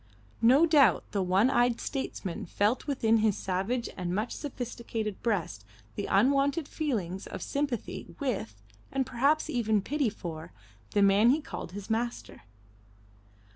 [0.41, 6.07] No doubt the one eyed statesman felt within his savage and much sophisticated breast the
[6.07, 8.59] unwonted feelings of sympathy with,
[8.91, 10.53] and perhaps even pity for,
[10.95, 12.41] the man he called his master.